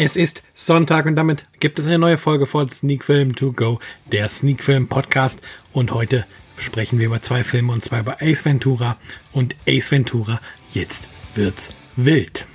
[0.00, 3.80] Es ist Sonntag und damit gibt es eine neue Folge von Sneak Film To Go,
[4.12, 5.42] der Sneak Film Podcast.
[5.72, 6.24] Und heute
[6.56, 8.96] sprechen wir über zwei Filme und zwar über Ace Ventura
[9.32, 10.40] und Ace Ventura.
[10.70, 12.46] Jetzt wird's wild.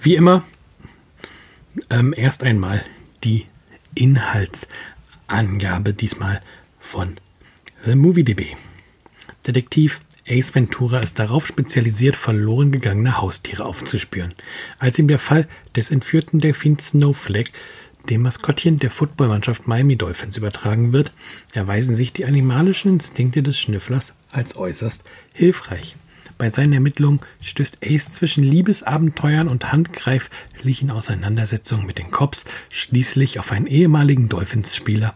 [0.00, 0.44] Wie immer
[1.92, 2.82] ähm, erst einmal
[3.22, 3.46] die
[3.94, 6.40] Inhaltsangabe, diesmal
[6.80, 7.20] von
[7.84, 8.56] The MovieDB.
[9.46, 14.34] Detektiv Ace Ventura ist darauf spezialisiert, verloren gegangene Haustiere aufzuspüren.
[14.78, 17.52] Als ihm der Fall des entführten Delfins Snowflake,
[18.08, 21.12] dem Maskottchen der Footballmannschaft Miami Dolphins, übertragen wird,
[21.54, 25.96] erweisen sich die animalischen Instinkte des Schnüfflers als äußerst hilfreich.
[26.42, 33.52] Bei seinen Ermittlungen stößt Ace zwischen Liebesabenteuern und handgreiflichen Auseinandersetzungen mit den Cops schließlich auf
[33.52, 35.14] einen ehemaligen Dolphins-Spieler,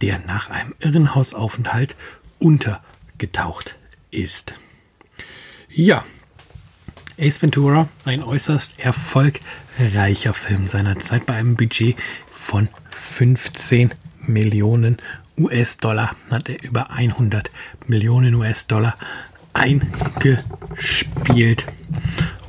[0.00, 1.96] der nach einem Irrenhausaufenthalt
[2.38, 3.74] untergetaucht
[4.12, 4.54] ist.
[5.68, 6.04] Ja,
[7.18, 11.96] Ace Ventura, ein äußerst erfolgreicher Film seiner Zeit bei einem Budget
[12.30, 14.98] von 15 Millionen
[15.36, 17.50] US-Dollar hat er über 100
[17.88, 18.96] Millionen US-Dollar
[19.54, 21.64] eingespielt.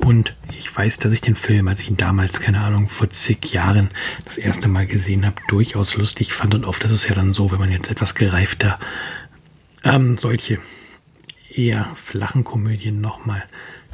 [0.04, 3.52] Und ich weiß, dass ich den Film, als ich ihn damals, keine Ahnung, vor zig
[3.52, 3.90] Jahren
[4.24, 6.54] das erste Mal gesehen habe, durchaus lustig fand.
[6.54, 8.78] Und oft ist es ja dann so, wenn man jetzt etwas gereifter
[9.84, 10.58] ähm, solche
[11.54, 13.42] eher flachen Komödien nochmal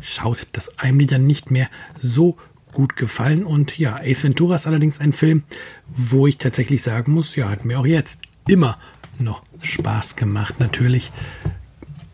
[0.01, 1.69] schaut, dass einem die dann nicht mehr
[2.01, 2.37] so
[2.73, 3.45] gut gefallen.
[3.45, 5.45] Und ja, Ace Ventura ist allerdings ein Film,
[5.87, 8.79] wo ich tatsächlich sagen muss, ja, hat mir auch jetzt immer
[9.19, 10.59] noch Spaß gemacht.
[10.59, 11.13] Natürlich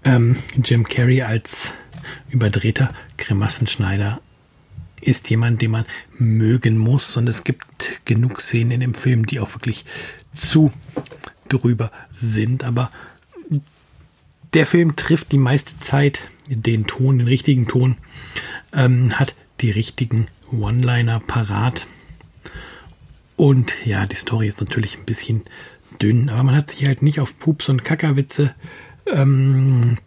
[0.08, 1.70] ähm, Jim Carrey als
[2.30, 4.20] überdrehter Grimassenschneider
[5.00, 5.84] ist jemand, den man
[6.18, 7.16] mögen muss.
[7.16, 9.84] Und es gibt genug Szenen in dem Film, die auch wirklich
[10.32, 10.72] zu
[11.48, 12.64] drüber sind.
[12.64, 12.90] Aber
[14.54, 17.98] der Film trifft die meiste Zeit den Ton, den richtigen Ton,
[18.72, 21.86] ähm, hat die richtigen One-Liner parat.
[23.36, 25.42] Und ja, die Story ist natürlich ein bisschen
[26.00, 28.54] dünn, aber man hat sich halt nicht auf Pups und Kackerwitze
[29.12, 29.98] ähm,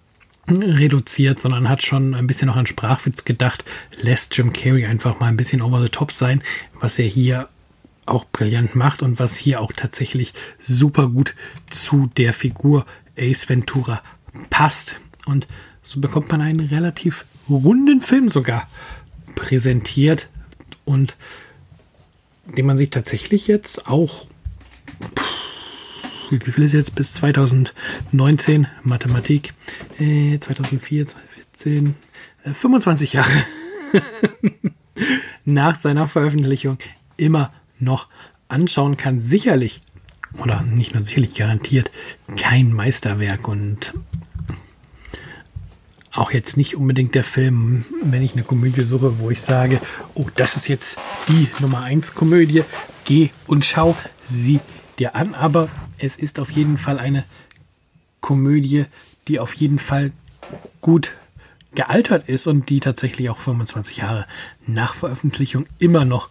[0.50, 3.64] reduziert, sondern hat schon ein bisschen noch an Sprachwitz gedacht,
[4.02, 6.42] lässt Jim Carrey einfach mal ein bisschen over the top sein,
[6.80, 7.50] was er hier
[8.06, 11.36] auch brillant macht und was hier auch tatsächlich super gut
[11.70, 12.86] zu der Figur
[13.18, 14.02] Ace Ventura
[14.50, 14.96] passt.
[15.26, 15.48] Und
[15.84, 18.68] so bekommt man einen relativ runden Film sogar
[19.36, 20.30] präsentiert
[20.86, 21.16] und
[22.46, 24.28] den man sich tatsächlich jetzt auch
[26.32, 29.54] wie ist jetzt bis 2019 Mathematik,
[30.00, 31.96] äh, 2004, 2014,
[32.44, 33.32] äh, 25 Jahre
[35.46, 36.78] nach seiner Veröffentlichung
[37.18, 38.08] immer noch
[38.48, 39.20] anschauen kann.
[39.20, 39.82] Sicherlich,
[40.38, 41.92] oder nicht nur sicherlich garantiert,
[42.38, 43.94] kein Meisterwerk und
[46.14, 49.80] auch jetzt nicht unbedingt der Film, wenn ich eine Komödie suche, wo ich sage,
[50.14, 50.98] oh, das ist jetzt
[51.30, 52.64] die Nummer 1 Komödie,
[53.06, 53.96] geh und schau
[54.26, 54.60] sie
[55.00, 55.70] dir an, aber
[56.02, 57.24] es ist auf jeden Fall eine
[58.20, 58.86] Komödie,
[59.28, 60.12] die auf jeden Fall
[60.82, 61.14] gut
[61.74, 64.26] gealtert ist und die tatsächlich auch 25 Jahre
[64.68, 66.30] nach Veröffentlichung immer noch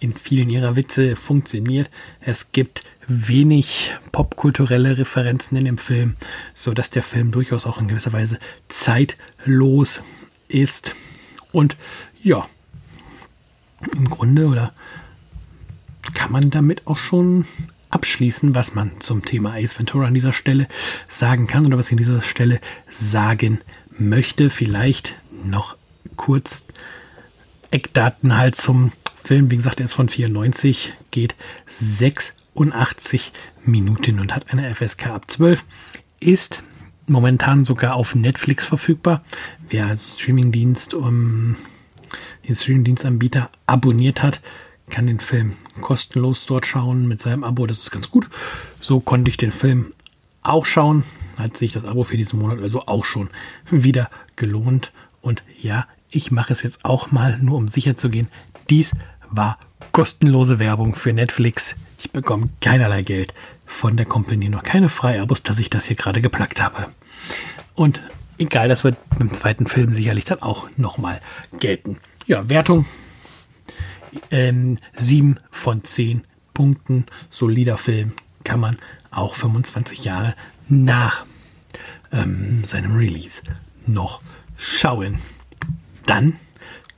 [0.00, 1.88] in vielen ihrer Witze funktioniert.
[2.20, 6.16] Es gibt wenig popkulturelle Referenzen in dem Film,
[6.54, 8.38] so dass der Film durchaus auch in gewisser Weise
[8.68, 10.02] zeitlos
[10.48, 10.96] ist.
[11.52, 11.76] Und
[12.22, 12.48] ja,
[13.94, 14.72] im Grunde oder
[16.14, 17.46] kann man damit auch schon
[17.92, 20.66] abschließen, was man zum Thema Ace Ventura an dieser Stelle
[21.08, 23.60] sagen kann oder was ich an dieser Stelle sagen
[23.98, 24.50] möchte.
[24.50, 25.76] Vielleicht noch
[26.16, 26.66] kurz
[27.70, 28.92] Eckdaten halt zum
[29.22, 29.50] Film.
[29.50, 31.34] Wie gesagt, er ist von 94, geht
[31.66, 33.32] 86
[33.64, 35.64] Minuten und hat eine FSK ab 12.
[36.20, 36.62] Ist
[37.06, 39.24] momentan sogar auf Netflix verfügbar.
[39.68, 41.56] Wer Streamingdienst um
[42.46, 44.40] den Streamingdienstanbieter abonniert hat,
[44.90, 47.66] kann den Film kostenlos dort schauen mit seinem Abo.
[47.66, 48.28] Das ist ganz gut.
[48.80, 49.92] So konnte ich den Film
[50.42, 51.04] auch schauen.
[51.38, 53.30] Hat sich das Abo für diesen Monat also auch schon
[53.70, 54.92] wieder gelohnt.
[55.20, 58.28] Und ja, ich mache es jetzt auch mal, nur um sicher zu gehen.
[58.68, 58.92] Dies
[59.30, 59.58] war
[59.92, 61.74] kostenlose Werbung für Netflix.
[61.98, 63.32] Ich bekomme keinerlei Geld
[63.66, 66.88] von der Company, noch keine Freiabos, dass ich das hier gerade geplackt habe.
[67.74, 68.02] Und
[68.38, 71.20] egal, das wird beim zweiten Film sicherlich dann auch nochmal
[71.58, 71.98] gelten.
[72.26, 72.86] Ja, Wertung
[74.30, 76.22] ähm, 7 von 10
[76.54, 77.06] Punkten.
[77.30, 78.12] Solider Film
[78.44, 78.78] kann man
[79.10, 80.34] auch 25 Jahre
[80.68, 81.24] nach
[82.12, 83.42] ähm, seinem Release
[83.86, 84.22] noch
[84.56, 85.18] schauen.
[86.06, 86.36] Dann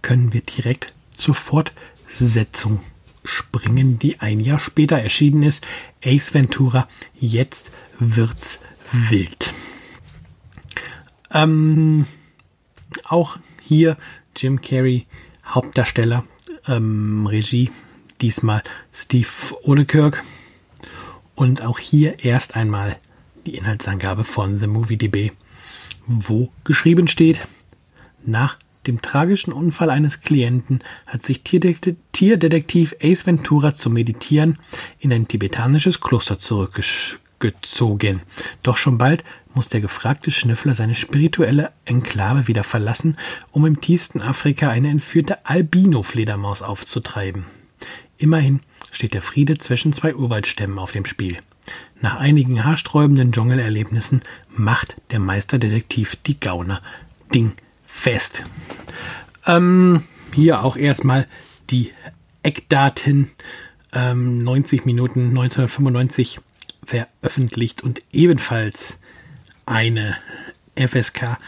[0.02, 2.80] können wir direkt zur Fortsetzung
[3.24, 5.66] springen, die ein Jahr später erschienen ist.
[6.04, 6.88] Ace Ventura,
[7.18, 8.60] jetzt wird's
[8.92, 9.52] wild.
[11.30, 12.06] Ähm,
[13.04, 13.96] auch hier
[14.36, 15.06] Jim Carrey,
[15.46, 16.24] Hauptdarsteller,
[16.68, 17.70] ähm, Regie,
[18.20, 18.62] diesmal
[18.92, 19.28] Steve
[19.62, 20.22] Odekirk.
[21.34, 22.96] Und auch hier erst einmal
[23.46, 25.32] die Inhaltsangabe von The Movie DB,
[26.06, 27.40] wo geschrieben steht,
[28.24, 28.56] nach
[28.86, 34.58] dem tragischen Unfall eines Klienten hat sich Tierdetektiv Ace Ventura zum Meditieren
[34.98, 36.38] in ein tibetanisches Kloster
[37.44, 38.20] zurückgezogen.
[38.62, 39.24] Doch schon bald
[39.54, 43.16] muss der gefragte Schnüffler seine spirituelle Enklave wieder verlassen,
[43.52, 47.44] um im tiefsten Afrika eine entführte Albino-Fledermaus aufzutreiben.
[48.18, 48.60] Immerhin
[48.90, 51.38] steht der Friede zwischen zwei Urwaldstämmen auf dem Spiel.
[52.00, 56.82] Nach einigen haarsträubenden Dschungelerlebnissen macht der Meisterdetektiv die Gauner
[57.34, 57.52] Ding
[57.86, 58.42] fest.
[59.46, 60.04] Ähm,
[60.34, 61.26] hier auch erstmal
[61.70, 61.92] die
[62.42, 63.30] Eckdaten.
[63.92, 66.40] Ähm, 90 Minuten 1995
[66.86, 68.98] veröffentlicht und ebenfalls
[69.66, 70.16] eine
[70.76, 71.38] FSK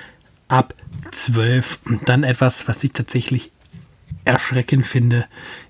[0.48, 0.74] ab
[1.10, 1.80] 12.
[1.84, 3.50] Und dann etwas, was ich tatsächlich
[4.24, 5.26] erschreckend finde,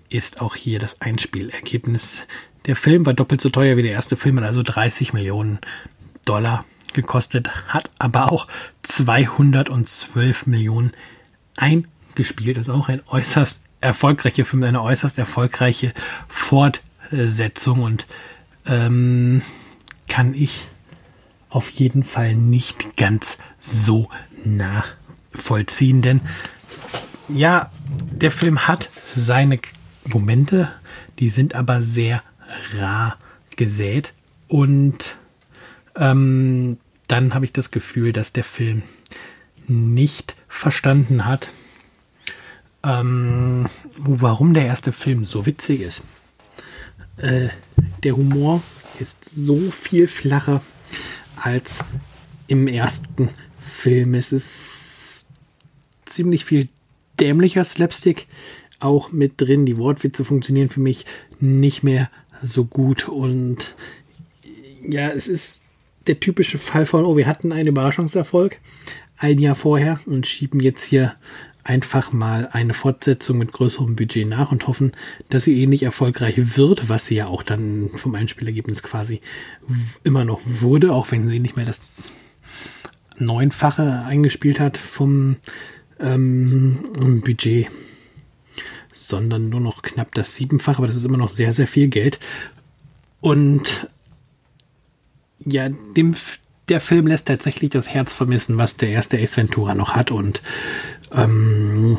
[0.09, 2.27] ist auch hier das Einspielergebnis.
[2.67, 5.59] Der Film war doppelt so teuer wie der erste Film, hat also 30 Millionen
[6.25, 8.49] Dollar gekostet, hat aber auch
[8.83, 10.93] 212 Millionen
[11.57, 12.57] eingespielt.
[12.57, 15.93] Das ist auch ein äußerst erfolgreicher Film, eine äußerst erfolgreiche
[16.29, 18.07] Fortsetzung und
[18.67, 19.43] ähm,
[20.09, 20.67] kann ich
[21.49, 24.09] auf jeden Fall nicht ganz so
[24.45, 26.21] nachvollziehen, denn
[27.29, 27.71] ja,
[28.13, 29.59] der Film hat seine
[30.05, 30.71] Momente,
[31.19, 32.23] die sind aber sehr
[32.77, 33.19] rar
[33.57, 34.13] gesät
[34.49, 35.17] und
[35.97, 36.79] ähm,
[37.09, 38.83] dann habe ich das Gefühl, dass der Film
[39.67, 41.49] nicht verstanden hat,
[42.83, 43.67] ähm,
[43.99, 46.03] warum der erste Film so witzig ist.
[47.17, 47.49] Äh,
[48.03, 48.63] der Humor
[48.99, 50.63] ist so viel flacher
[51.37, 51.81] als
[52.47, 53.29] im ersten
[53.61, 54.15] Film.
[54.15, 55.27] Es ist
[56.07, 56.69] ziemlich viel
[57.21, 58.27] dämlicher Slapstick
[58.81, 59.67] auch mit drin.
[59.67, 61.05] Die Wortwitze funktionieren für mich
[61.41, 62.11] nicht mehr
[62.43, 63.75] so gut und
[64.87, 65.63] ja, es ist
[66.07, 68.61] der typische Fall von, oh, wir hatten einen Überraschungserfolg
[69.19, 71.15] ein Jahr vorher und schieben jetzt hier
[71.67, 74.93] einfach mal eine Fortsetzung mit größerem Budget nach und hoffen,
[75.29, 79.21] dass sie ähnlich erfolgreich wird, was sie ja auch dann vom Einspielergebnis quasi
[80.05, 82.13] immer noch wurde, auch wenn sie nicht mehr das
[83.19, 85.37] Neunfache eingespielt hat vom
[85.99, 87.69] ähm, Budget,
[88.93, 92.21] sondern nur noch knapp das Siebenfache, aber das ist immer noch sehr, sehr viel Geld.
[93.21, 93.89] Und
[95.45, 96.15] ja, dem,
[96.69, 100.43] der Film lässt tatsächlich das Herz vermissen, was der erste Ace Ventura noch hat und
[101.13, 101.99] ähm,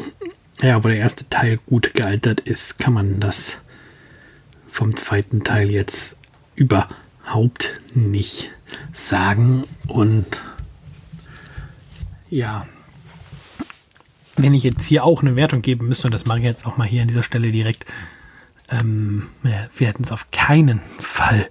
[0.62, 3.58] ja, wo der erste Teil gut gealtert ist, kann man das
[4.68, 6.18] vom zweiten Teil jetzt
[6.56, 8.50] überhaupt nicht
[8.94, 9.64] sagen.
[9.88, 10.42] Und
[12.30, 12.68] ja,
[14.36, 16.78] wenn ich jetzt hier auch eine Wertung geben müsste, und das mache ich jetzt auch
[16.78, 17.86] mal hier an dieser Stelle direkt,
[18.70, 21.50] ähm, wir hätten es auf keinen Fall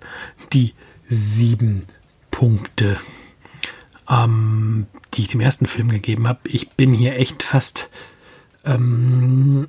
[0.52, 0.75] die
[1.08, 1.86] sieben
[2.30, 2.98] Punkte
[4.08, 4.86] ähm,
[5.16, 6.40] die ich dem ersten Film gegeben habe.
[6.44, 7.88] Ich bin hier echt fast
[8.64, 9.66] ähm,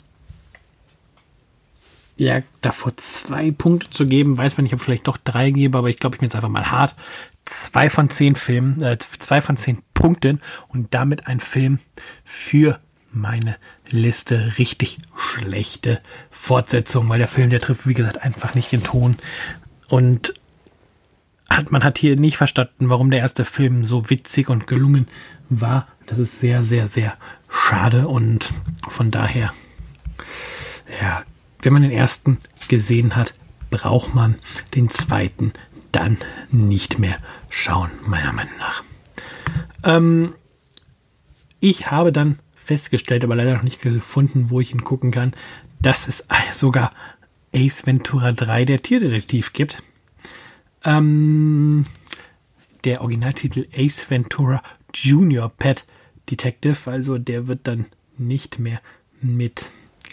[2.18, 5.77] ja, davor zwei Punkte zu geben, weiß man nicht, ob ich vielleicht doch drei gebe,
[5.77, 6.96] aber ich glaube, ich bin jetzt einfach mal hart.
[7.46, 11.80] Zwei von zehn Filmen, äh, zwei von zehn Punkten und damit ein Film
[12.25, 12.80] für
[13.12, 13.56] meine
[13.89, 19.16] Liste richtig schlechte Fortsetzung, weil der Film, der trifft, wie gesagt, einfach nicht den Ton.
[19.88, 20.34] Und
[21.58, 25.08] hat, man hat hier nicht verstanden, warum der erste Film so witzig und gelungen
[25.50, 25.88] war.
[26.06, 27.18] Das ist sehr, sehr, sehr
[27.50, 28.54] schade und
[28.88, 29.54] von daher,
[31.02, 31.24] ja,
[31.62, 32.38] wenn man den ersten
[32.68, 33.34] gesehen hat,
[33.70, 34.36] braucht man
[34.76, 35.54] den zweiten
[35.92, 36.18] dann
[36.52, 37.18] nicht mehr
[37.50, 38.84] schauen, meiner Meinung nach.
[39.84, 40.34] Ähm,
[41.60, 45.34] ich habe dann festgestellt, aber leider noch nicht gefunden, wo ich ihn gucken kann,
[45.82, 46.92] dass es sogar
[47.54, 49.82] Ace Ventura 3, der Tierdetektiv, gibt.
[50.84, 51.86] Ähm,
[52.84, 54.62] der Originaltitel Ace Ventura
[54.93, 55.86] Junior Pet
[56.29, 57.86] Detective, also der wird dann
[58.17, 58.81] nicht mehr
[59.22, 59.67] mit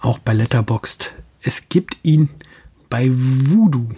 [0.01, 1.13] auch bei Letterboxd.
[1.47, 2.29] Es gibt ihn
[2.89, 3.89] bei Voodoo,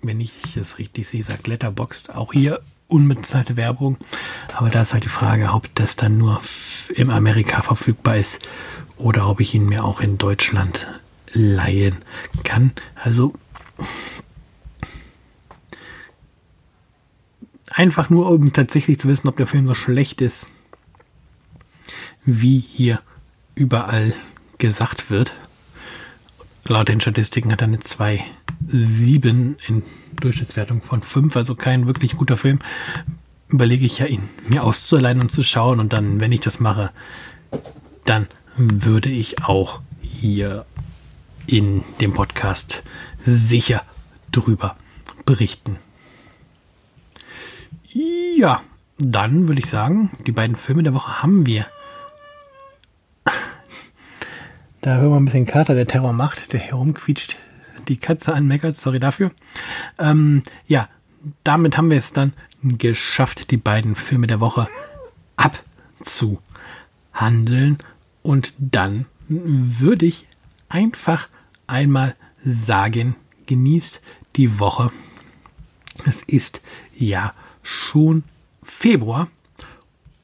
[0.00, 2.14] wenn ich es richtig sehe, sagt Letterboxd.
[2.14, 3.98] Auch hier unbezahlte Werbung.
[4.54, 6.40] Aber da ist halt die Frage, ob das dann nur
[6.94, 8.48] im Amerika verfügbar ist
[8.96, 10.86] oder ob ich ihn mir auch in Deutschland
[11.34, 11.98] leihen
[12.44, 12.72] kann.
[12.94, 13.34] Also
[17.72, 20.48] einfach nur, um tatsächlich zu wissen, ob der Film so schlecht ist,
[22.24, 23.02] wie hier
[23.54, 24.14] überall
[24.56, 25.34] gesagt wird.
[26.70, 29.82] Laut den Statistiken hat er eine 2,7 in
[30.20, 32.60] Durchschnittswertung von 5, also kein wirklich guter Film.
[33.48, 36.92] Überlege ich ja, ihn mir auszuleihen und zu schauen und dann, wenn ich das mache,
[38.04, 40.64] dann würde ich auch hier
[41.48, 42.84] in dem Podcast
[43.26, 43.82] sicher
[44.30, 44.76] drüber
[45.26, 45.76] berichten.
[47.92, 48.62] Ja,
[48.96, 51.66] dann würde ich sagen, die beiden Filme der Woche haben wir.
[54.82, 57.36] Da hören wir ein bisschen Kater, der Terror macht, der herumquietscht,
[57.88, 59.30] die Katze anmeckert, sorry dafür.
[59.98, 60.88] Ähm, ja,
[61.44, 62.32] damit haben wir es dann
[62.62, 64.68] geschafft, die beiden Filme der Woche
[65.36, 67.76] abzuhandeln.
[68.22, 70.26] Und dann würde ich
[70.70, 71.28] einfach
[71.66, 74.00] einmal sagen, genießt
[74.36, 74.90] die Woche.
[76.06, 76.62] Es ist
[76.96, 78.24] ja schon
[78.62, 79.28] Februar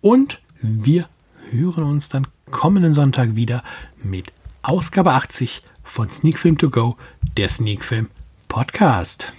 [0.01, 1.11] und wir
[1.51, 3.63] hören uns dann kommenden Sonntag wieder
[4.03, 4.33] mit
[4.69, 6.97] Ausgabe 80 von Sneak Film To Go,
[7.37, 8.11] der Sneak Film
[8.49, 9.33] Podcast.